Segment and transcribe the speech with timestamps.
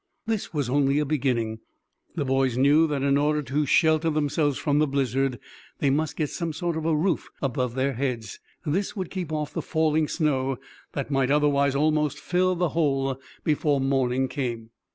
[0.25, 1.59] This was only a beginning.
[2.15, 5.37] The boys knew that in order to shelter themselves from the blizzard
[5.77, 8.39] they must get some sort of roof above their heads.
[8.65, 10.57] This would keep off the falling snow
[10.93, 14.71] that might otherwise almost fill the hole before morning came.